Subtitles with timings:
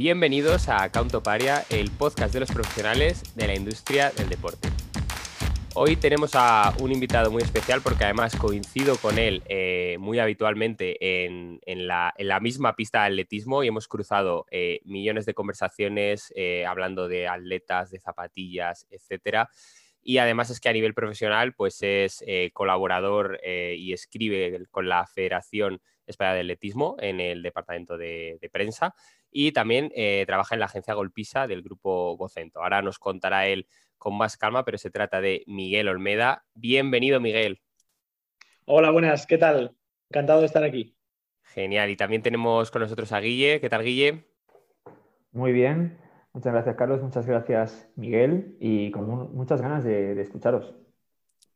[0.00, 0.90] Bienvenidos a
[1.22, 4.70] Paria, el podcast de los profesionales de la industria del deporte.
[5.74, 11.26] Hoy tenemos a un invitado muy especial porque además coincido con él eh, muy habitualmente
[11.26, 17.06] en, la, misma pista de atletismo y hemos cruzado eh, millones de conversaciones eh, hablando
[17.06, 19.50] de atletas, de zapatillas, etcétera.
[20.02, 25.82] Y además es que a nivel profesional pues es colaborador y escribe con la Federación
[26.06, 28.94] Española de Atletismo en el departamento de, de prensa
[29.30, 29.92] y también
[30.26, 32.62] trabaja en la agencia Golpisa del grupo Vocento.
[32.62, 33.66] Ahora nos contará él
[33.98, 36.44] con más calma, pero se trata de Miguel Olmeda.
[36.54, 37.60] Bienvenido, Miguel.
[38.64, 39.76] Hola, buenas, ¿qué tal?
[40.08, 40.96] Encantado de estar aquí.
[41.42, 43.60] Genial, y también tenemos con nosotros a Guille.
[43.60, 44.24] ¿Qué tal, Guille?
[45.32, 45.98] Muy bien,
[46.32, 50.74] muchas gracias, Carlos, muchas gracias, Miguel, y con muchas ganas de escucharos.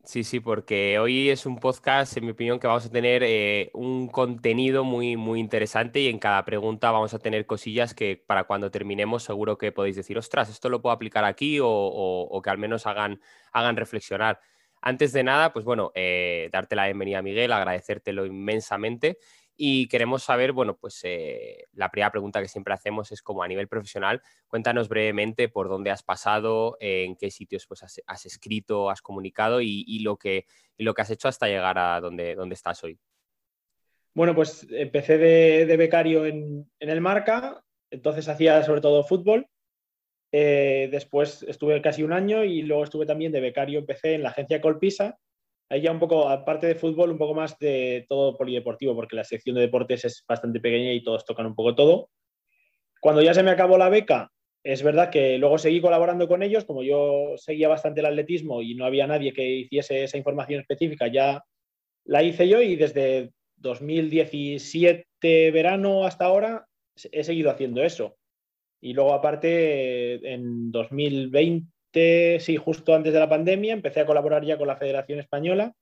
[0.06, 3.70] Sí, sí, porque hoy es un podcast, en mi opinión, que vamos a tener eh,
[3.72, 8.44] un contenido muy, muy interesante y en cada pregunta vamos a tener cosillas que para
[8.44, 12.58] cuando terminemos seguro que podéis decir, ostras, esto lo puedo aplicar aquí o, que al
[12.58, 13.18] menos hagan,
[13.52, 14.40] hagan reflexionar.
[14.82, 19.16] Antes de nada, pues bueno, eh, darte la bienvenida, Miguel, agradecértelo inmensamente
[19.56, 23.48] y queremos saber, bueno, pues eh, la primera pregunta que siempre hacemos es como a
[23.48, 29.02] nivel profesional, cuéntanos brevemente por dónde has pasado, en qué sitios pues, has, escrito, has
[29.02, 30.46] comunicado y, lo que,
[30.78, 32.98] lo que has hecho hasta llegar a donde, donde estás hoy.
[34.14, 39.48] Bueno, pues empecé de, becario en, el Marca, entonces hacía sobre todo fútbol.
[40.30, 44.30] Eh, después estuve casi un año y luego estuve también de becario, empecé en la
[44.30, 45.18] agencia Colpisa,
[45.70, 49.24] Ahí ya un poco, aparte de fútbol, un poco más de todo polideportivo, porque la
[49.24, 52.10] sección de deportes es bastante pequeña y todos tocan un poco todo.
[53.00, 54.30] Cuando ya se me acabó la beca,
[54.62, 58.74] es verdad que luego seguí colaborando con ellos, como yo seguía bastante el atletismo y
[58.74, 61.42] no había nadie que hiciese esa información específica, ya
[62.04, 66.66] la hice yo y desde 2017 verano hasta ahora
[67.12, 68.16] he seguido haciendo eso.
[68.80, 74.58] Y luego aparte, en 2020 sí, justo antes de la pandemia, empecé a colaborar ya
[74.58, 75.74] con la Federación Española,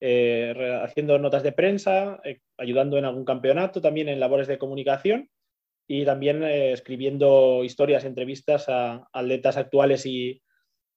[0.00, 5.30] eh, haciendo notas de prensa, eh, ayudando en algún campeonato, también en labores de comunicación
[5.86, 10.42] y también eh, escribiendo historias, entrevistas a atletas actuales y,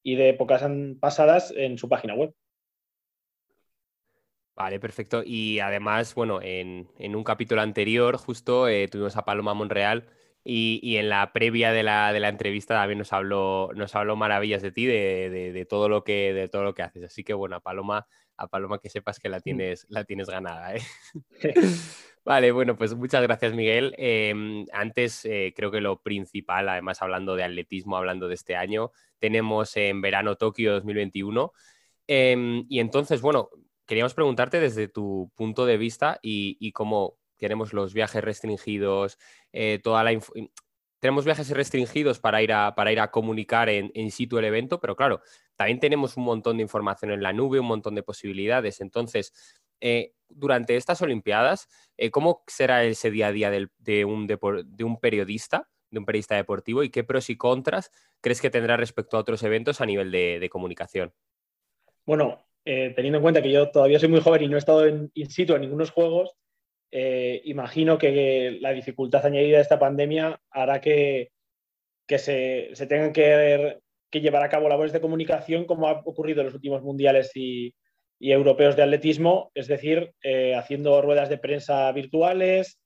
[0.03, 0.63] de épocas
[1.01, 2.33] pasadas en su página web.
[4.55, 5.21] Vale, perfecto.
[5.25, 10.07] Y además, bueno, en, un capítulo anterior justo tuvimos a Paloma Monreal
[10.49, 14.85] y, en la previa de la, entrevista también nos habló, nos habló maravillas de ti,
[14.85, 17.03] de, todo lo que, de todo lo que haces.
[17.03, 19.41] Así que bueno, a Paloma, a Paloma que sepas que la mm.
[19.41, 20.73] tienes, la tienes ganada.
[20.73, 20.81] ¿eh?
[22.23, 23.93] Vale, bueno, pues muchas gracias, Miguel.
[23.97, 28.91] Em, antes, eh, creo que lo principal, además hablando de atletismo, hablando de este año,
[29.19, 31.51] tenemos en verano Tokio 2021.
[32.07, 33.49] Em, y entonces, bueno,
[33.85, 39.17] queríamos preguntarte desde tu punto de vista y, y cómo, tenemos los viajes restringidos,
[39.53, 40.19] eh, toda la
[40.99, 44.79] tenemos viajes restringidos para ir a, para ir a comunicar en, en situ el evento,
[44.79, 45.21] pero claro,
[45.55, 48.81] también tenemos un montón de información en la nube, un montón de posibilidades.
[48.81, 49.33] Entonces,
[49.81, 54.99] eh, durante estas Olimpiadas, eh, ¿cómo será ese día a día de, un de un
[54.99, 59.21] periodista, de un periodista deportivo, y qué pros y contras crees que tendrá respecto a
[59.21, 61.13] otros eventos a nivel de, comunicación?
[62.05, 65.11] Bueno, teniendo en cuenta que yo todavía soy muy joven y no he estado en
[65.13, 66.35] in situ en ningunos juegos,
[66.91, 71.31] eh, imagino que la dificultad añadida de esta pandemia hará que,
[72.07, 73.79] se, tengan que,
[74.11, 77.73] llevar a cabo labores de comunicación como ha ocurrido en los últimos mundiales y,
[78.19, 82.79] europeos de atletismo, es decir, eh, haciendo ruedas de prensa virtuales,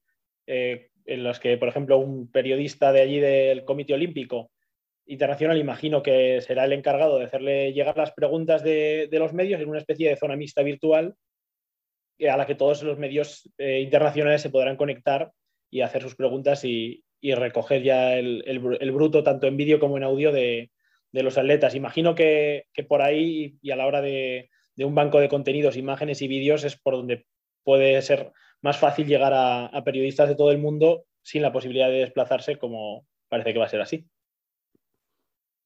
[0.45, 4.51] eh, en los que, por ejemplo, un periodista de allí del Comité Olímpico
[5.05, 9.69] Internacional, imagino que será el encargado de hacerle llegar las preguntas de los medios en
[9.69, 11.15] una especie de zona mixta virtual
[12.29, 15.31] a la que todos los medios eh, internacionales se podrán conectar
[15.69, 18.59] y hacer sus preguntas y, recoger ya el,
[18.93, 20.71] bruto, tanto en vídeo como en audio, de,
[21.11, 21.75] los atletas.
[21.75, 26.27] Imagino que, por ahí y a la hora de, un banco de contenidos, imágenes y
[26.27, 27.25] vídeos es por donde
[27.63, 28.31] puede ser
[28.61, 33.05] más fácil llegar a periodistas de todo el mundo sin la posibilidad de desplazarse, como
[33.29, 34.05] parece que va a ser así.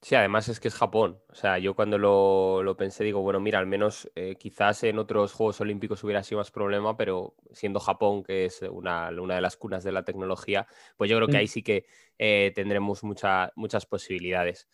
[0.06, 1.20] Sí, además es que es Japón.
[1.30, 5.34] O sea, yo cuando lo, pensé digo, bueno, mira, al menos eh, quizás en otros
[5.34, 9.84] Juegos Olímpicos hubiera sido más problema, pero siendo Japón, que es una, de las cunas
[9.84, 11.48] de la tecnología, pues yo creo que ahí mm.
[11.48, 11.88] sí que
[12.20, 14.70] eh, tendremos muchas posibilidades.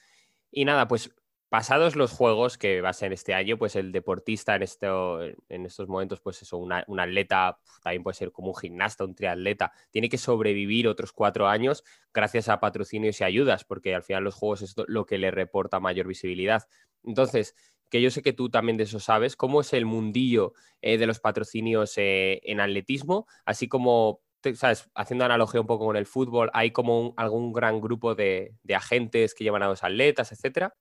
[0.52, 1.16] Y nada, pues
[1.52, 5.66] pasados los juegos que va a ser este año, pues el deportista en, esto, en
[5.66, 10.08] estos momentos, pues eso, un atleta, también puede ser como un gimnasta, un triatleta, tiene
[10.08, 11.84] que sobrevivir otros cuatro años
[12.14, 15.82] gracias a patrocinios y ayudas, porque al final los juegos es lo que le reporta
[15.82, 16.70] mayor visibilidad.
[17.04, 17.54] Entonces,
[17.90, 21.06] que yo sé que tú también de eso sabes, ¿cómo es el mundillo eh, de
[21.06, 23.28] los patrocinios eh, en atletismo?
[23.44, 24.22] Así como
[24.56, 24.90] ¿sabes?
[24.96, 29.44] Haciendo analogía un poco con el fútbol, ¿hay como algún gran grupo de, agentes que
[29.44, 30.74] llevan a los atletas, etcétera?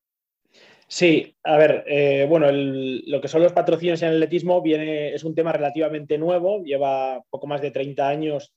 [0.92, 5.22] Sí, a ver, eh, bueno, lo que son los patrocinios en el atletismo viene, es
[5.22, 8.52] un tema relativamente nuevo, lleva poco más de 30 años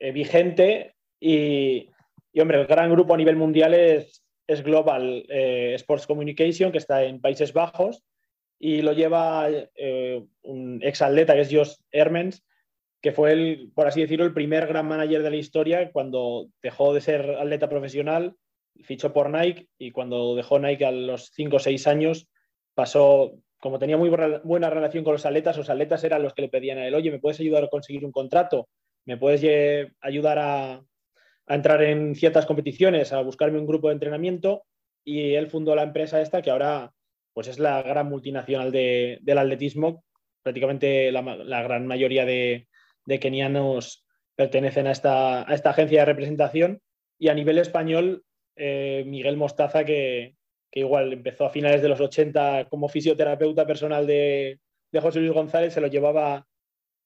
[0.00, 1.88] eh, vigente y,
[2.40, 7.04] hombre, el gran grupo a nivel mundial es, es Global eh, Sports Communication, que está
[7.04, 8.02] en Países Bajos,
[8.58, 9.46] y lo lleva
[10.42, 12.44] un ex atleta que es Josh Hermens,
[13.00, 16.92] que fue, el, por así decirlo, el primer gran manager de la historia cuando dejó
[16.92, 18.34] de ser atleta profesional,
[18.84, 22.28] fichó por Nike y cuando dejó Nike a los 5 o 6 años,
[22.74, 26.48] pasó, como tenía muy buena relación con los atletas, los atletas eran los que le
[26.48, 28.68] pedían a él, oye, ¿me puedes ayudar a conseguir un contrato?
[29.04, 29.42] ¿Me puedes
[30.00, 30.82] ayudar a,
[31.46, 34.64] a entrar en ciertas competiciones, a buscarme un grupo de entrenamiento?
[35.04, 36.92] Y él fundó la empresa esta que ahora
[37.32, 40.04] pues es la gran multinacional del atletismo,
[40.42, 42.66] prácticamente la gran mayoría de,
[43.06, 44.04] de kenianos
[44.36, 46.80] pertenecen a esta, agencia de representación.
[47.18, 48.24] Y a nivel español,
[48.62, 50.34] eh, Miguel Mostaza, que,
[50.72, 54.60] igual empezó a finales de los 80 como fisioterapeuta personal de,
[54.92, 56.46] José Luis González, se lo llevaba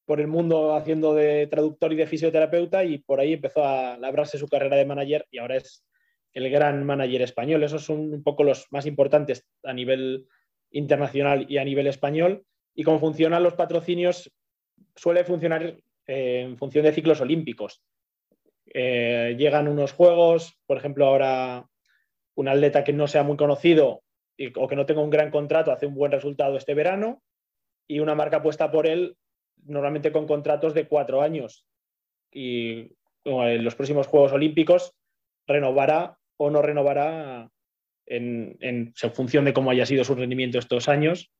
[0.04, 4.36] por el mundo haciendo de traductor y de fisioterapeuta y por ahí empezó a labrarse
[4.36, 5.84] su carrera de manager y ahora es
[6.32, 7.62] el gran manager español.
[7.62, 10.26] Esos son un poco los más importantes a nivel
[10.72, 12.44] internacional y a nivel español.
[12.74, 14.32] Y cómo funcionan los patrocinios,
[14.96, 17.80] suele funcionar en función de ciclos olímpicos.
[18.66, 21.66] Eh, llegan unos juegos, por ejemplo, ahora
[22.34, 24.02] un atleta que no sea muy conocido
[24.56, 27.22] o que no tenga un gran contrato hace un buen resultado este verano
[27.86, 29.16] y una marca puesta por él
[29.64, 31.66] normalmente con contratos de cuatro años.
[32.32, 34.94] Y en los próximos Juegos Olímpicos
[35.46, 37.48] renovará o no renovará
[38.06, 41.30] en, en función de cómo haya sido su rendimiento estos años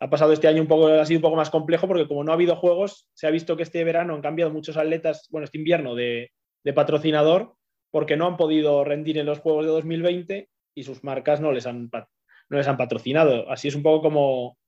[0.00, 2.32] ha pasado este año un poco, ha sido un poco más complejo porque como no
[2.32, 5.58] ha habido juegos, se ha visto que este verano han cambiado muchos atletas, bueno, este
[5.58, 6.32] invierno de,
[6.72, 7.56] patrocinador
[7.90, 11.66] porque no han podido rendir en los Juegos de 2020 y sus marcas no les
[11.66, 11.90] han,
[12.48, 13.48] no les han patrocinado.
[13.50, 14.58] Así es un poco como,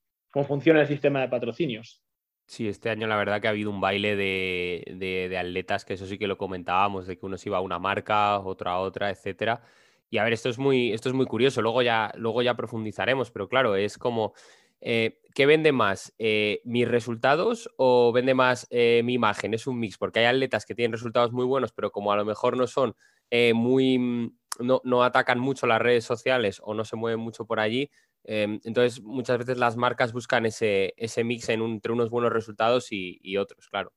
[0.44, 2.02] funciona el sistema de patrocinios.
[2.46, 6.06] Sí, este año la verdad que ha habido un baile de, de, atletas, que eso
[6.06, 9.10] sí que lo comentábamos, de que uno se iba a una marca, otro a otra,
[9.10, 9.62] etcétera.
[10.08, 13.32] Y a ver, esto es muy, esto es muy curioso, luego ya, luego ya profundizaremos,
[13.32, 14.34] pero claro, es como
[14.80, 16.14] eh, ¿qué vende más?
[16.18, 19.54] Eh, ¿Mis resultados o vende más eh, mi imagen?
[19.54, 22.24] Es un mix, porque hay atletas que tienen resultados muy buenos, pero como a lo
[22.24, 22.94] mejor no son
[23.54, 24.30] muy,
[24.60, 27.90] no, atacan mucho las redes sociales o no se mueven mucho por allí,
[28.22, 33.36] em, entonces muchas veces las marcas buscan ese, ese mix entre unos buenos resultados y,
[33.36, 33.92] otros, claro.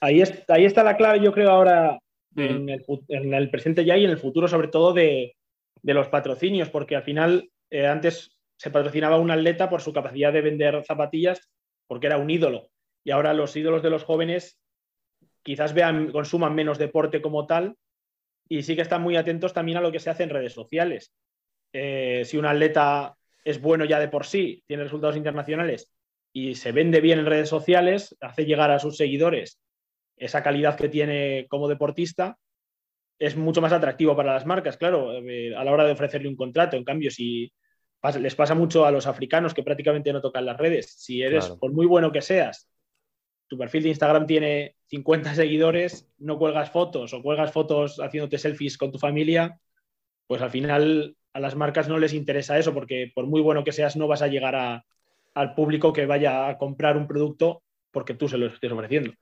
[0.00, 1.98] Ahí, ahí está la clave, yo creo, ahora
[2.36, 5.36] en, el, presente ya y en el futuro, sobre todo de,
[5.82, 10.34] de los patrocinios, porque al final, antes se patrocinaba a un atleta por su capacidad
[10.34, 11.50] de vender zapatillas
[11.86, 12.68] porque era un ídolo.
[13.02, 14.60] Y ahora los ídolos de los jóvenes
[15.42, 17.74] quizás vean, consuman menos deporte como tal
[18.50, 21.14] y sí que están muy atentos también a lo que se hace en redes sociales.
[21.72, 25.90] Eh, si un atleta es bueno ya de por sí, tiene resultados internacionales
[26.30, 29.58] y se vende bien en redes sociales, hace llegar a sus seguidores
[30.18, 32.36] esa calidad que tiene como deportista,
[33.18, 36.36] es mucho más atractivo para las marcas, claro, eh, a la hora de ofrecerle un
[36.36, 36.76] contrato.
[36.76, 37.50] En cambio, si
[38.18, 40.94] les pasa mucho a los africanos que prácticamente no tocan las redes.
[40.98, 42.68] Si eres, por muy bueno que seas,
[43.46, 48.78] tu perfil de Instagram tiene 50 seguidores, no cuelgas fotos o cuelgas fotos haciéndote selfies
[48.78, 49.60] con tu familia,
[50.26, 53.72] pues al final a las marcas no les interesa eso porque por muy bueno que
[53.72, 54.84] seas no vas a llegar
[55.34, 59.12] al público que vaya a comprar un producto porque tú se lo estés ofreciendo.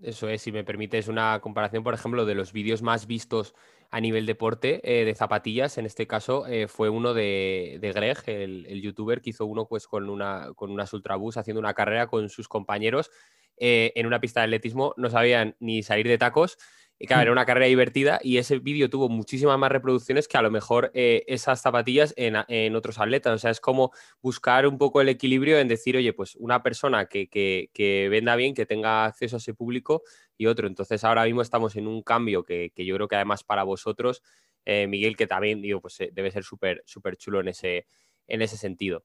[0.00, 3.54] Eso es, si me permites una comparación, por ejemplo, de los vídeos más vistos
[3.94, 8.82] a nivel deporte eh, de zapatillas, en este caso eh, fue uno de, Greg, el,
[8.82, 12.48] youtuber, que hizo uno pues, con, una, con unas ultrabús haciendo una carrera con sus
[12.48, 13.12] compañeros
[13.56, 16.58] eh, en una pista de atletismo, no sabían ni salir de tacos.
[16.98, 20.42] Y claro, era una carrera divertida y ese vídeo tuvo muchísimas más reproducciones que a
[20.42, 23.34] lo mejor eh, esas zapatillas en, otros atletas.
[23.34, 27.06] O sea, es como buscar un poco el equilibrio en decir, oye, pues una persona
[27.06, 30.02] que, venda bien, que tenga acceso a ese público
[30.36, 30.66] y otro.
[30.66, 34.22] Entonces ahora mismo estamos en un cambio que, yo creo que además para vosotros,
[34.64, 37.86] eh, Miguel, que también digo, pues eh, debe ser súper súper chulo en ese,
[38.26, 39.04] en ese sentido.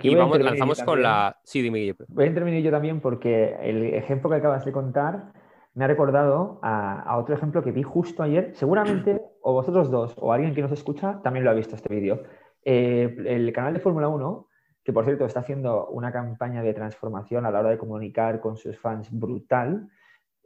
[0.00, 1.38] y vamos, lanzamos con la...
[1.44, 1.94] Sí, dime.
[2.08, 5.32] Voy a intervenir yo también porque el ejemplo que acabas de contar
[5.74, 8.52] me ha recordado a, otro ejemplo que vi justo ayer.
[8.54, 12.24] Seguramente, o vosotros dos, o alguien que nos escucha, también lo ha visto este vídeo.
[12.64, 14.48] Eh, el canal de Fórmula 1,
[14.82, 18.56] que por cierto está haciendo una campaña de transformación a la hora de comunicar con
[18.56, 19.88] sus fans brutal,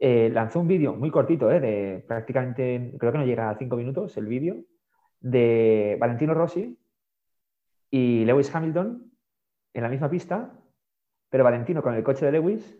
[0.05, 3.77] eh, lanzó un vídeo muy cortito, eh, de prácticamente, creo que no llega a cinco
[3.77, 4.57] minutos el vídeo,
[5.21, 6.77] de Valentino Rossi
[7.89, 9.13] y Lewis Hamilton
[9.73, 10.59] en la misma pista,
[11.29, 12.77] pero Valentino con el coche de Lewis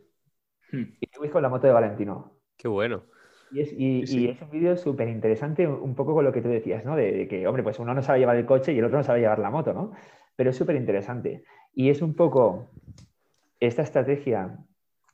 [0.73, 0.83] hmm.
[0.99, 2.41] y Lewis con la moto de Valentino.
[2.57, 3.03] Qué bueno.
[3.53, 3.61] Y
[4.01, 6.97] es, un vídeo súper interesante, un poco con lo que tú decías, ¿no?
[6.97, 9.21] De, que, hombre, pues uno no sabe llevar el coche y el otro no sabe
[9.21, 9.93] llevar la moto, ¿no?
[10.35, 11.45] Pero es súper interesante.
[11.73, 12.69] Y es un poco
[13.61, 14.59] esta estrategia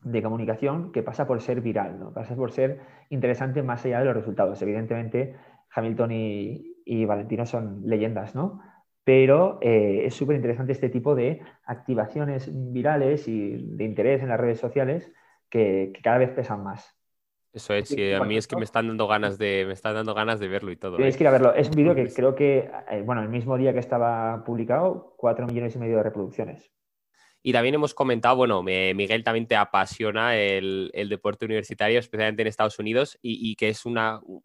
[0.02, 2.14] de comunicación que pasa por ser viral, ¿no?
[2.14, 2.80] Pasa por ser
[3.10, 4.62] interesante más allá de los resultados.
[4.62, 5.36] Evidentemente,
[5.72, 8.62] Hamilton y, Valentino son leyendas, ¿no?
[9.04, 14.40] Pero eh, es súper interesante este tipo de activaciones virales y de interés en las
[14.40, 15.12] redes sociales
[15.50, 16.96] que cada vez pesan más.
[17.52, 20.14] Eso es, sí, a mí es que me están dando ganas de, me están dando
[20.14, 20.98] ganas de verlo y todo.
[20.98, 21.18] Tienes ¿eh?
[21.18, 21.54] que ir a verlo.
[21.56, 25.48] Es un vídeo que creo que, eh, bueno, el mismo día que estaba publicado, cuatro
[25.48, 26.72] millones y medio de reproducciones.
[27.42, 32.80] Y también hemos comentado, bueno, Miguel también te apasiona el, deporte universitario, especialmente en Estados
[32.80, 33.98] Unidos, y, que es un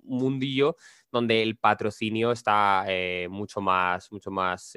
[0.04, 0.76] mundillo
[1.10, 4.74] donde el patrocinio está eh, mucho más, mucho más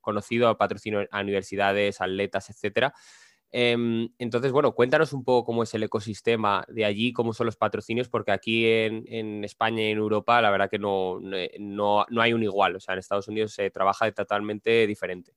[0.00, 2.92] conocido, el patrocinio a universidades, atletas, etcétera.
[3.56, 7.56] Em, entonces, bueno, cuéntanos un poco cómo es el ecosistema de allí, cómo son los
[7.56, 12.42] patrocinios, porque aquí en, España y en Europa la verdad que no, no, hay un
[12.42, 15.34] igual, o sea, en Estados Unidos se trabaja de totalmente diferente.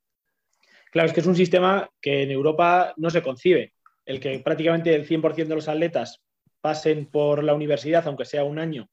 [0.97, 3.75] Claro, es que es un sistema que en Europa no se concibe.
[4.03, 6.23] El que prácticamente el 100% de los atletas
[6.59, 8.89] pasen por la universidad, aunque sea un año,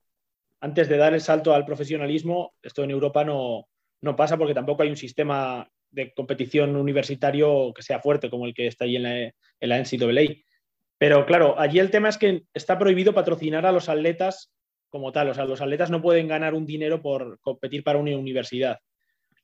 [0.61, 3.69] antes de dar el salto al profesionalismo, esto en Europa no,
[4.03, 8.53] no pasa porque tampoco hay un sistema de competición universitario que sea fuerte, como el
[8.53, 9.83] que está ahí en la, en la.
[10.99, 14.53] Pero claro, allí el tema es que está prohibido patrocinar a los atletas
[14.91, 15.31] como tal.
[15.31, 18.81] O sea, los atletas no pueden ganar un dinero por competir para una universidad.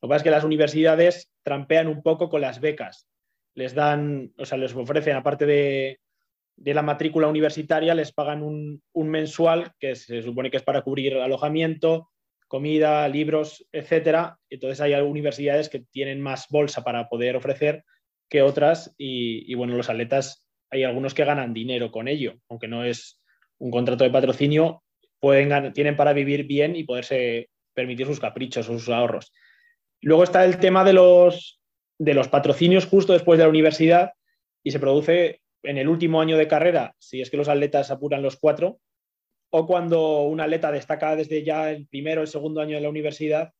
[0.01, 3.09] Lo que pasa es que las universidades trampean un poco con las becas.
[3.55, 6.01] Les dan, o sea, les ofrecen, aparte de,
[6.57, 10.83] de la matrícula universitaria, les pagan un, un, mensual que se supone que es para
[10.83, 12.11] cubrir alojamiento,
[12.49, 14.39] comida, libros, etcétera.
[14.51, 17.85] Entonces hay universidades que tienen más bolsa para poder ofrecer
[18.29, 22.85] que otras y, bueno, los atletas hay algunos que ganan dinero con ello, aunque no
[22.85, 23.21] es
[23.59, 24.83] un contrato de patrocinio,
[25.19, 29.33] pueden tienen para vivir bien y poderse permitir sus caprichos o sus ahorros.
[30.03, 31.61] Luego está el tema de los,
[31.99, 34.13] de los patrocinios justo después de la universidad
[34.63, 38.23] y se produce en el último año de carrera, si es que los atletas apuran
[38.23, 38.81] los cuatro,
[39.51, 42.89] o cuando un atleta destaca desde ya el primero o el segundo año de la
[42.89, 43.53] universidad,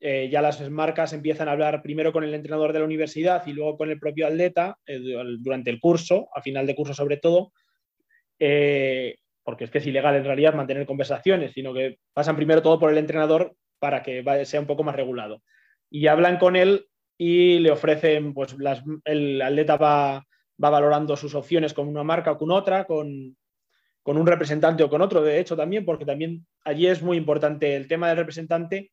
[0.00, 3.52] eh, ya las marcas empiezan a hablar primero con el entrenador de la universidad y
[3.52, 4.98] luego con el propio atleta eh,
[5.38, 7.52] durante el curso, a final de curso sobre todo,
[8.38, 12.78] eh, porque es que es ilegal en realidad mantener conversaciones, sino que pasan primero todo
[12.78, 15.42] por el entrenador para que sea un poco más regulado.
[15.94, 18.56] Y hablan con él y le ofrecen, pues
[19.04, 20.26] el atleta va,
[20.62, 23.36] va valorando sus opciones con una marca o con otra, con,
[24.02, 27.76] con un representante o con otro, de hecho, también, porque también allí es muy importante
[27.76, 28.90] el tema del representante,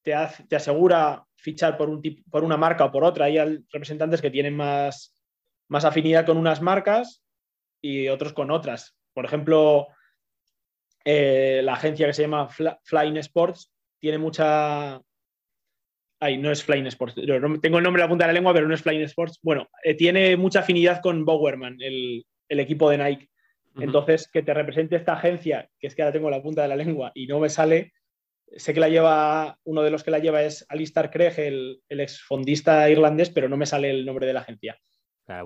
[0.00, 0.14] te,
[0.48, 3.26] te asegura fichar por, un por una marca o por otra.
[3.26, 3.36] Hay
[3.70, 5.14] representantes que tienen más,
[5.68, 7.22] más afinidad con unas marcas
[7.82, 8.96] y otros con otras.
[9.12, 9.88] Por ejemplo,
[11.04, 14.98] eh, la agencia que se llama Flying Sports tiene mucha...
[16.22, 18.68] Ay, no es Flying Sports, tengo el nombre en la punta de la lengua, pero
[18.68, 19.40] no es Flying Sports.
[19.42, 23.28] Bueno, eh, tiene mucha afinidad con Bowerman, el, el equipo de Nike.
[23.80, 26.76] Entonces, que te represente esta agencia, que es que ahora tengo la punta de la
[26.76, 27.92] lengua y no me sale,
[28.54, 32.00] sé que la lleva, uno de los que la lleva es Alistair Craig, el, el
[32.00, 34.78] exfondista irlandés, pero no me sale el nombre de la agencia.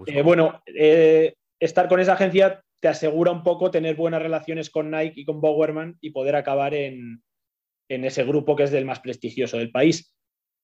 [0.06, 4.90] Eh, bueno, eh, estar con esa agencia te asegura un poco tener buenas relaciones con
[4.90, 7.22] Nike y con Bowerman y poder acabar en,
[7.88, 10.12] en ese grupo que es del más prestigioso del país.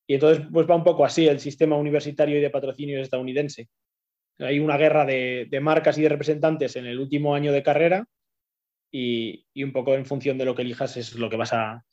[0.06, 3.68] Y entonces, pues va un poco así el sistema universitario y de patrocinio estadounidense.
[4.38, 8.06] Hay una guerra de, marcas y de representantes en el último año de carrera
[8.90, 11.84] y, un poco en función de lo que elijas es lo que vas a,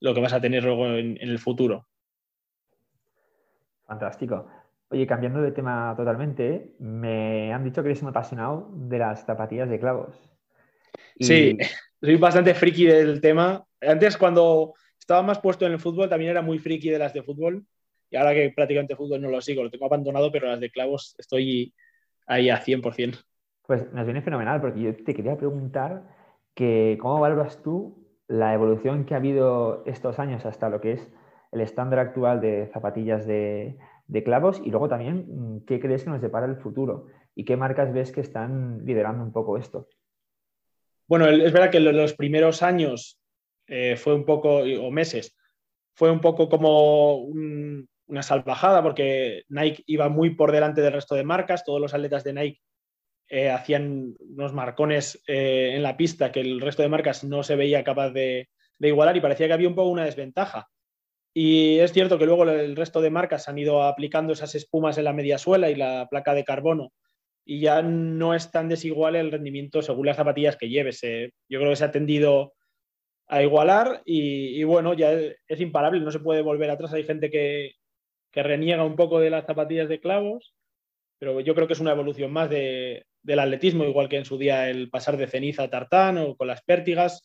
[0.00, 1.86] lo que vas a tener luego en, el futuro.
[3.86, 4.48] Fantástico.
[4.88, 9.68] Oye, cambiando de tema totalmente, me han dicho que eres un apasionado de las zapatillas
[9.68, 10.16] de clavos.
[11.18, 11.56] Sí,
[12.00, 13.64] soy bastante friki del tema.
[13.80, 14.74] Antes, cuando
[15.10, 17.66] estaba más puesto en el fútbol, también era muy friki de las de fútbol.
[18.10, 21.16] Y ahora que prácticamente fútbol no lo sigo, lo tengo abandonado, pero las de clavos
[21.18, 21.74] estoy
[22.28, 23.18] ahí a 100%.
[23.66, 26.04] Pues nos viene fenomenal, porque yo te quería preguntar
[26.54, 31.08] que cómo valoras tú la evolución que ha habido estos años hasta lo que es
[31.50, 33.78] el estándar actual de zapatillas de,
[34.24, 37.92] clavos y luego también mm, qué crees que nos depara el futuro y qué marcas
[37.92, 39.88] ves que están liderando un poco esto.
[41.08, 43.19] Bueno, es verdad que en los primeros años
[43.70, 45.36] eh, fue un poco, o meses,
[45.94, 51.14] fue un poco como un, una salvajada porque Nike iba muy por delante del resto
[51.14, 52.60] de marcas, todos los atletas de Nike
[53.28, 57.54] eh, hacían unos marcones eh, en la pista que el resto de marcas no se
[57.54, 58.48] veía capaz de,
[58.80, 60.66] igualar y parecía que había un poco una desventaja.
[61.32, 65.04] Y es cierto que luego el resto de marcas han ido aplicando esas espumas en
[65.04, 66.92] la media suela y la placa de carbono
[67.44, 71.00] y ya no es tan desigual el rendimiento según las zapatillas que lleves.
[71.02, 72.54] yo creo que se ha tendido
[73.30, 76.92] a igualar y, bueno, ya es, imparable, no se puede volver atrás.
[76.92, 77.76] Hay gente que,
[78.32, 80.52] que, reniega un poco de las zapatillas de clavos,
[81.18, 84.36] pero yo creo que es una evolución más de, del atletismo, igual que en su
[84.36, 87.22] día el pasar de ceniza a tartán o con las pértigas,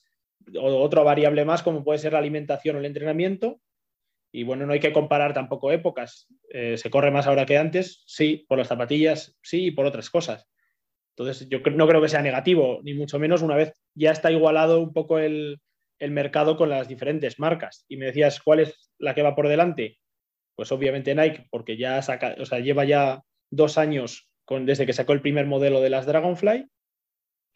[0.56, 3.60] o otra variable más como puede ser la alimentación o el entrenamiento.
[4.32, 6.28] Y bueno, no hay que comparar tampoco épocas.
[6.50, 10.12] Eh, se corre más ahora que antes, sí, por las zapatillas, sí, y por otras
[10.12, 10.48] cosas.
[11.18, 14.82] Entonces, yo no creo que sea negativo, ni mucho menos una vez ya está igualado
[14.82, 15.62] un poco el,
[16.00, 17.86] el mercado con las diferentes marcas.
[17.88, 20.00] Y me decías, ¿cuál es la que va por delante?
[20.56, 24.94] Pues obviamente Nike, porque ya saca, o sea, lleva ya dos años con, desde que
[24.94, 26.68] sacó el primer modelo de las Dragonfly.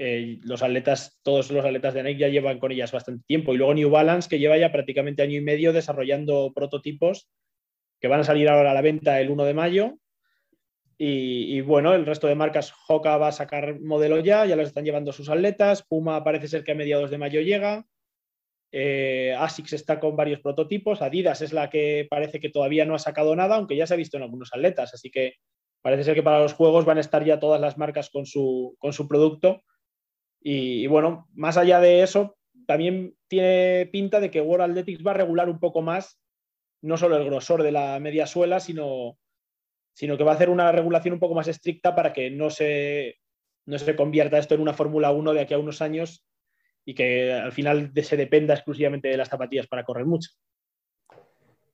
[0.01, 3.53] Eh, los atletas, todos los atletas de Nike ya llevan con ellas bastante tiempo.
[3.53, 7.29] Y luego New Balance, que lleva ya prácticamente año y medio desarrollando prototipos
[7.99, 9.97] que van a salir ahora a la venta el 1 de mayo.
[11.01, 14.83] Y, bueno, el resto de marcas, Hoka va a sacar modelo ya, ya los están
[14.83, 15.83] llevando sus atletas.
[15.87, 17.85] Puma parece ser que a mediados de mayo llega.
[18.71, 21.01] Eh, ASICS está con varios prototipos.
[21.01, 23.97] Adidas es la que parece que todavía no ha sacado nada, aunque ya se ha
[23.97, 24.93] visto en algunos atletas.
[24.93, 25.35] Así que
[25.81, 28.77] parece ser que para los juegos van a estar ya todas las marcas con su,
[29.07, 29.63] producto.
[30.41, 35.15] Y, bueno, más allá de eso, también tiene pinta de que World Athletics va a
[35.15, 36.19] regular un poco más,
[36.81, 39.17] no solo el grosor de la media suela, sino,
[39.93, 43.17] sino que va a hacer una regulación un poco más estricta para que no se,
[43.65, 46.23] no se convierta esto en una Fórmula 1 de aquí a unos años
[46.89, 50.31] y que al final se dependa exclusivamente de las zapatillas para correr mucho.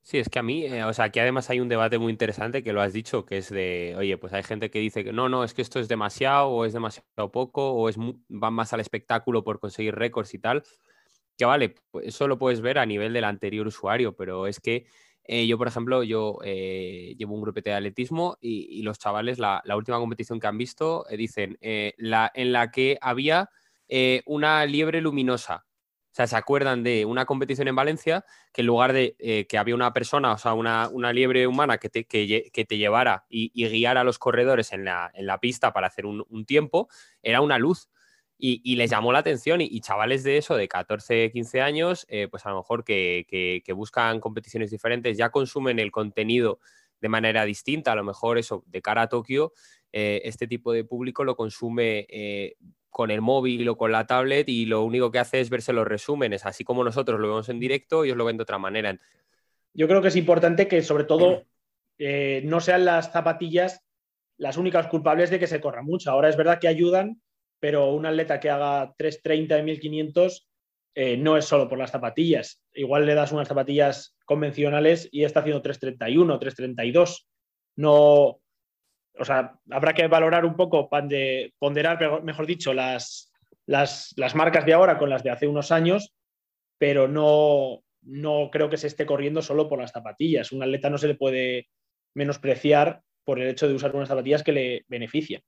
[0.01, 2.62] Sí, es que a mí, eh, o sea, aquí además hay un debate muy interesante
[2.62, 5.29] que lo has dicho, que es de, oye, pues hay gente que dice que no,
[5.29, 7.95] no, es que esto es demasiado o es demasiado poco o es
[8.27, 10.63] van más al espectáculo por conseguir récords y tal.
[11.38, 14.86] Que vale, pues eso lo puedes ver a nivel del anterior usuario, pero es que
[15.24, 19.63] eh, yo, por ejemplo, yo eh, llevo un grupete de atletismo y, los chavales, la,
[19.77, 21.57] última competición que han visto, dicen,
[21.98, 23.49] la, en la que había
[24.26, 25.65] una liebre luminosa
[26.06, 29.58] o sea, se acuerdan de una competición en Valencia que en lugar de eh, que
[29.58, 34.00] había una persona, o sea, una, liebre humana que te, que, te llevara y, guiara
[34.00, 36.88] a los corredores en la, pista para hacer un, tiempo,
[37.21, 37.89] era una luz.
[38.38, 42.45] Y, les llamó la atención y, chavales de eso, de 14, 15 años, eh, pues
[42.45, 46.60] a lo mejor que, buscan competiciones diferentes, ya consumen el contenido
[47.06, 49.54] de manera distinta, a lo mejor eso, de cara a Tokio,
[49.91, 52.08] eh, este tipo de público lo consume
[52.89, 55.86] con el móvil o con la tablet y lo único que hace es verse los
[55.86, 58.98] resúmenes, así como nosotros lo vemos en directo, ellos lo ven de otra manera.
[59.74, 61.44] Yo creo que es importante que sobre todo
[61.98, 63.86] eh, no sean las zapatillas
[64.38, 66.12] las únicas culpables de que se corra mucho.
[66.12, 67.22] Ahora es verdad que ayudan,
[67.60, 70.48] pero un atleta que haga 330 de 1500
[70.96, 72.62] eh, no es solo por las zapatillas.
[72.74, 77.28] Igual le das unas zapatillas convencionales y está haciendo 331, 332.
[77.78, 78.40] No,
[79.18, 83.32] o sea, habrá que valorar un poco, ponderar, mejor dicho, las,
[83.66, 86.14] las, marcas de ahora con las de hace unos años,
[86.78, 90.52] pero no, no creo que se esté corriendo solo por las zapatillas.
[90.52, 91.68] Un atleta no se le puede
[92.14, 95.42] menospreciar por el hecho de usar unas zapatillas que le benefician.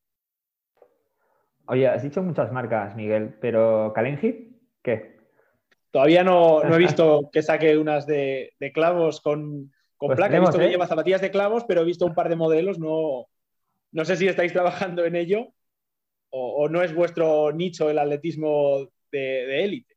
[1.67, 5.16] Oye, has dicho muchas marcas, Miguel, pero Kalenji, ¿qué?
[5.97, 10.37] Todavía no, he visto que saque unas de, clavos con, con pues placa.
[10.37, 10.69] He visto que ¿eh?
[10.69, 13.25] lleva zapatillas de clavos, pero he visto un par de modelos, no,
[13.91, 15.47] no sé si estáis trabajando en ello
[16.29, 19.95] o, no es vuestro nicho el atletismo de élite.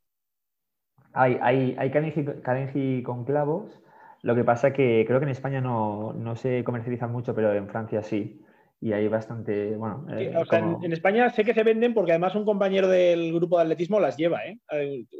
[1.12, 3.78] hay, hay, hay con clavos.
[4.22, 8.02] Lo que pasa que creo que en España no, se comercializa mucho, pero en Francia
[8.02, 8.40] sí.
[8.81, 10.07] Y hay bastante, bueno...
[10.11, 10.33] Eh,
[10.83, 14.16] en, España sé que se venden porque además un compañero del grupo de atletismo las
[14.16, 14.59] lleva, ¿eh?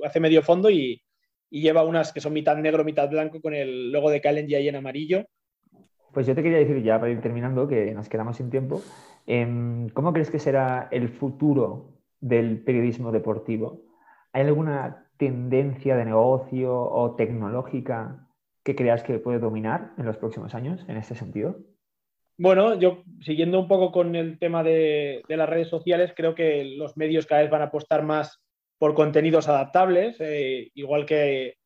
[0.03, 1.03] Hace medio fondo y,
[1.51, 4.77] lleva unas que son mitad negro, mitad blanco con el logo de Calendly ahí en
[4.77, 5.27] amarillo.
[6.13, 8.83] Pues yo te quería decir ya para ir terminando, que nos quedamos sin tiempo,
[9.27, 13.83] em, ¿cómo crees que será el futuro del periodismo deportivo?
[14.33, 18.27] ¿Hay alguna tendencia de negocio o tecnológica
[18.63, 21.59] que creas que puede dominar en los próximos años en este sentido?
[22.43, 26.97] Bueno, yo siguiendo un poco con el tema de, las redes sociales, creo que los
[26.97, 28.41] medios cada vez van a apostar más
[28.79, 31.57] por contenidos adaptables, eh, igual que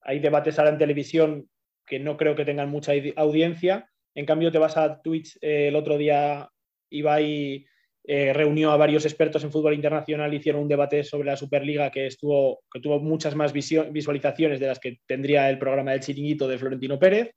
[0.00, 1.48] hay debates ahora en televisión
[1.86, 5.76] que no creo que tengan mucha audiencia, en cambio, te vas a Twitch, eh, el
[5.76, 6.48] otro día
[6.90, 7.64] Ibai
[8.02, 12.08] eh, reunió a varios expertos en fútbol internacional, hicieron un debate sobre la Superliga que,
[12.08, 16.58] estuvo, que tuvo muchas más visualizaciones de las que tendría el programa del chiringuito de
[16.58, 17.30] Florentino Pérez.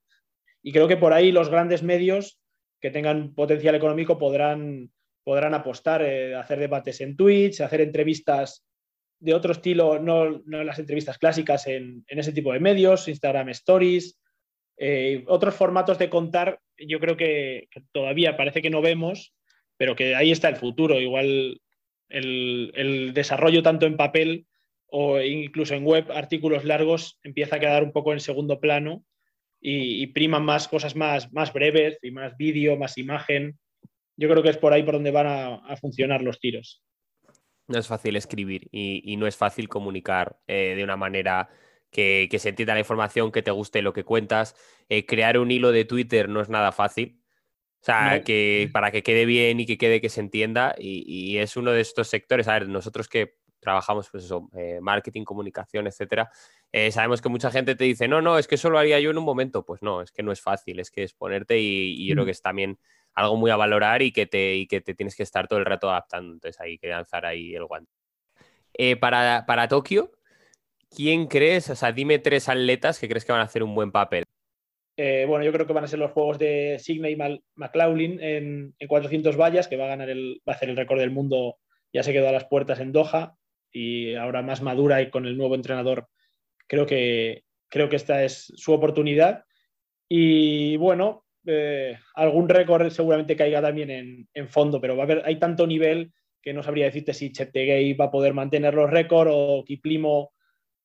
[0.63, 2.39] Y creo que por ahí los grandes medios
[2.79, 4.91] que tengan potencial económico podrán,
[5.23, 8.65] podrán apostar, eh, hacer debates en Twitch, hacer entrevistas
[9.19, 14.19] de otro estilo, no, las entrevistas clásicas en, en, ese tipo de medios, Instagram Stories,
[15.25, 19.33] otros formatos de contar yo creo que, todavía parece que no vemos,
[19.77, 20.99] pero que ahí está el futuro.
[20.99, 21.61] Igual
[22.09, 24.45] el, desarrollo tanto en papel
[24.87, 29.03] o incluso en web, artículos largos, empieza a quedar un poco en segundo plano
[29.59, 33.57] y, priman más cosas más, más breves y más vídeo, más imagen.
[34.15, 36.83] Yo creo que es por ahí por donde van a, funcionar los tiros.
[37.67, 41.49] No es fácil escribir y, no es fácil comunicar eh, de una manera
[41.91, 44.55] que, se entienda la información, que te guste lo que cuentas.
[44.89, 47.21] Eh, crear un hilo de Twitter no es nada fácil.
[47.81, 50.75] O sea, que para que quede bien y que quede que se entienda.
[50.77, 52.47] Y, es uno de estos sectores.
[52.47, 56.29] A ver, nosotros que trabajamos, pues eso, eh, marketing, comunicación, etcétera,
[56.71, 59.11] eh, sabemos que mucha gente te dice, no, no, es que eso lo haría yo
[59.11, 59.65] en un momento.
[59.65, 62.31] Pues no, es que no es fácil, es que es ponerte y, yo creo que
[62.31, 62.79] es también
[63.13, 65.65] algo muy a valorar y que, te, y que te tienes que estar todo el
[65.65, 66.33] rato adaptando.
[66.33, 67.91] Entonces hay que lanzar ahí el guante.
[68.99, 70.11] para, para Tokio,
[70.89, 71.69] ¿quién crees?
[71.69, 74.23] O sea, dime tres atletas que crees que van a hacer un buen papel.
[74.99, 77.17] Eh, bueno, yo creo que van a ser los juegos de Signe y
[77.55, 81.11] McLaughlin en, 400 vallas, que va a ganar el, va a hacer el récord del
[81.11, 81.57] mundo,
[81.93, 83.37] ya se quedó a las puertas en Doha
[83.77, 86.07] y ahora más madura y con el nuevo entrenador,
[86.67, 89.43] creo que, creo que esta es su oportunidad.
[90.09, 95.37] Y bueno, eh, algún récord seguramente caiga también en, fondo, pero va a haber, hay
[95.37, 96.11] tanto nivel
[96.41, 100.31] que no sabría decirte si Cheptegei va a poder mantener los récords o Kiplimo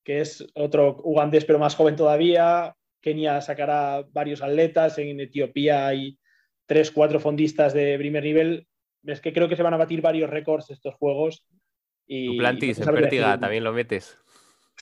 [0.04, 2.74] que es otro ugandés pero más joven todavía.
[3.00, 6.18] Kenia sacará varios atletas, en Etiopía hay
[6.66, 8.66] tres, cuatro fondistas de primer nivel.
[9.04, 11.44] Es que creo que se van a batir varios récords estos juegos.
[12.06, 14.18] Y, Duplantis, en Pértiga también lo metes.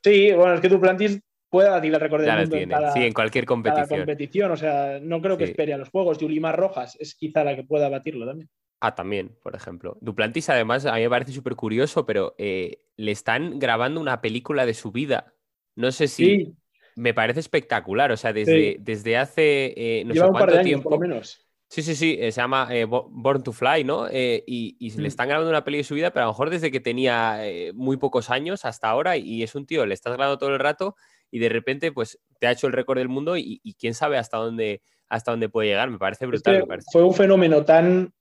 [0.02, 3.44] Sí, bueno, es que Duplantis puede batir el récord del mundo en sí, en cualquier
[3.44, 4.00] competición.
[4.00, 4.50] competición.
[4.52, 6.18] O sea, no creo que espere a los juegos.
[6.18, 8.48] Yulimar Rojas es quizá la que pueda batirlo también.
[8.80, 9.98] Ah, también, por ejemplo.
[10.00, 14.64] Duplantis, además, a mí me parece súper curioso, pero eh, le están grabando una película
[14.64, 15.34] de su vida.
[15.76, 16.54] No sé si.
[16.96, 18.10] Me parece espectacular.
[18.10, 20.98] O sea, desde, desde hace eh, no sé cuánto tiempo.
[20.98, 21.46] menos.
[21.70, 24.08] Sí, sí, sí, eh, se llama Born to Fly, ¿no?
[24.10, 25.06] y, le mm.
[25.06, 27.40] están grabando una peli de su vida, pero a lo mejor desde que tenía
[27.74, 30.96] muy pocos años hasta ahora, y es un tío, le estás grabando todo el rato,
[31.30, 34.36] y de repente, pues te ha hecho el récord del mundo, y, quién sabe hasta
[34.36, 35.90] dónde, hasta dónde puede llegar.
[35.90, 36.66] Me parece brutal.
[36.90, 38.12] Fue un fenómeno tan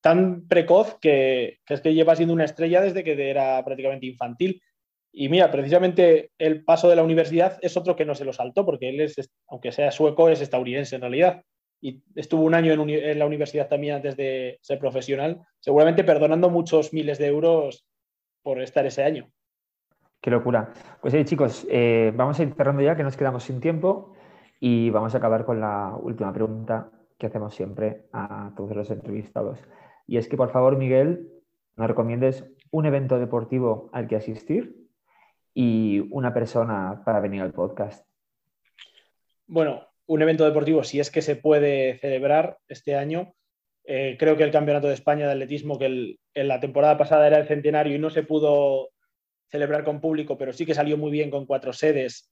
[0.00, 4.62] tan precoz que, es que lleva siendo una estrella desde que era prácticamente infantil.
[5.12, 8.64] Y mira, precisamente el paso de la universidad es otro que no se lo saltó,
[8.64, 9.16] porque él es,
[9.48, 11.42] aunque sea sueco, es estadounidense en realidad.
[11.80, 16.92] Y estuvo un año en, la universidad también antes de ser profesional, seguramente perdonando muchos
[16.92, 17.86] miles de euros
[18.42, 19.30] por estar ese año.
[20.20, 20.72] Qué locura.
[21.00, 24.14] Pues sí, chicos, eh, vamos a ir cerrando ya, que nos quedamos sin tiempo,
[24.60, 29.60] y vamos a acabar con la última pregunta que hacemos siempre a todos los entrevistados.
[30.06, 31.30] Y es que, por favor, Miguel,
[31.76, 34.88] nos recomiendes un evento deportivo al que asistir
[35.54, 38.06] y una persona para venir al podcast.
[39.46, 43.34] Bueno, un evento deportivo, si es que se puede celebrar este año,
[43.84, 47.38] eh, creo que el Campeonato de España de Atletismo, que en la temporada pasada era
[47.38, 48.90] el centenario y no se pudo
[49.50, 52.30] celebrar con público, pero sí que salió muy bien con cuatro sedes.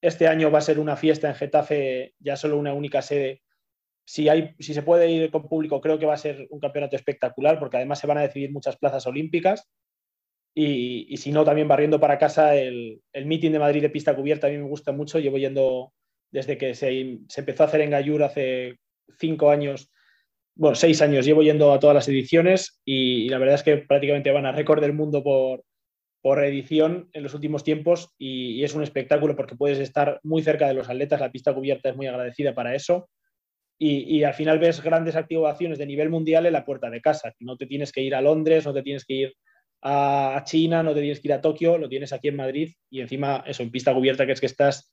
[0.00, 3.42] Este año va a ser una fiesta en Getafe, ya solo una única sede,
[4.04, 6.96] si, hay, si se puede ir con público, creo que va a ser un campeonato
[6.96, 9.68] espectacular, porque además se van a decidir muchas plazas olímpicas.
[10.52, 14.48] Y, si no, también barriendo para casa, el, el meeting de Madrid de pista cubierta
[14.48, 15.20] a mí me gusta mucho.
[15.20, 15.92] Llevo yendo
[16.30, 18.78] desde que se, empezó a hacer en Gallur hace
[19.18, 19.90] cinco años,
[20.54, 24.30] bueno, seis años, llevo yendo a todas las ediciones y, la verdad es que prácticamente
[24.30, 25.64] van a récord del mundo por,
[26.22, 30.42] por edición en los últimos tiempos y, y, es un espectáculo porque puedes estar muy
[30.42, 33.08] cerca de los atletas, la pista cubierta es muy agradecida para eso
[33.82, 37.32] y, al final ves grandes activaciones de nivel mundial en la puerta de casa.
[37.38, 39.34] No te tienes que ir a Londres, no te tienes que ir
[39.80, 43.00] a China, no te tienes que ir a Tokio, lo tienes aquí en Madrid y
[43.00, 44.92] encima eso, en pista cubierta, que es que estás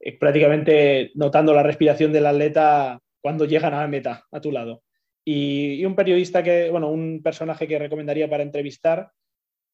[0.00, 4.82] eh, prácticamente notando la respiración del atleta cuando llegan a la meta a tu lado.
[5.24, 9.10] Y, un periodista que, bueno, un personaje que recomendaría para entrevistar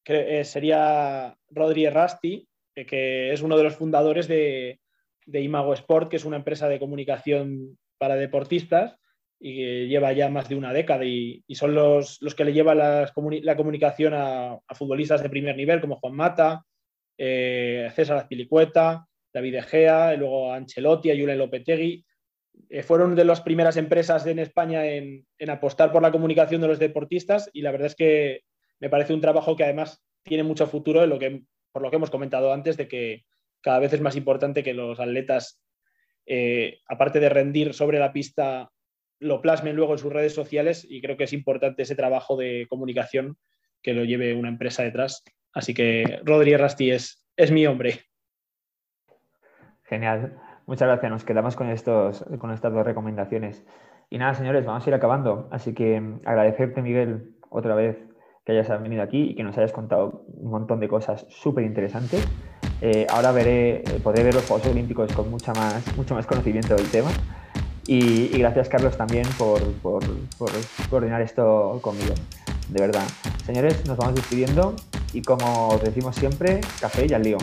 [0.05, 4.81] eh, sería Rodri Rasti, eh, que es uno de los fundadores de,
[5.25, 8.97] de Imago Sport, que es una empresa de comunicación para deportistas
[9.39, 12.79] y que lleva ya más de una década y, son los, los, que le llevan
[12.79, 16.65] la comunicación a, futbolistas de primer nivel como Juan Mata,
[17.17, 19.07] César Azpilicueta,
[19.37, 22.03] David Egea, luego Ancelotti, a Julen Lopetegui.
[22.69, 26.67] Eh, fueron de las primeras empresas en España en, en, apostar por la comunicación de
[26.67, 28.41] los deportistas y la verdad es que
[28.79, 31.97] me parece un trabajo que además tiene mucho futuro en lo que, por lo que
[31.97, 33.25] hemos comentado antes de que
[33.61, 35.61] cada vez es más importante que los atletas
[36.29, 38.69] eh, aparte de rendir sobre la pista,
[39.19, 42.67] lo plasmen luego en sus redes sociales y creo que es importante ese trabajo de
[42.69, 43.37] comunicación
[43.81, 45.23] que lo lleve una empresa detrás.
[45.53, 48.01] Así que Rodríguez Rasti es, es mi hombre.
[49.87, 50.37] Genial.
[50.65, 51.11] Muchas gracias.
[51.11, 53.65] Nos quedamos con, estos, con estas dos recomendaciones.
[54.09, 55.47] Y nada, señores, vamos a ir acabando.
[55.51, 57.97] Así que mm, agradecerte, Miguel, otra vez
[58.45, 62.25] que hayas venido aquí y que nos hayas contado un montón de cosas súper interesantes.
[62.81, 66.75] Eh, ahora veré, eh, podré ver los Juegos Olímpicos con mucha más, mucho más conocimiento
[66.75, 67.09] del tema.
[67.87, 70.03] Y, gracias, Carlos, también por, por,
[70.37, 70.51] por,
[70.89, 72.13] coordinar esto conmigo.
[72.69, 73.03] De verdad.
[73.45, 74.75] Señores, nos vamos despidiendo
[75.13, 77.37] y como decimos siempre, café y al lío.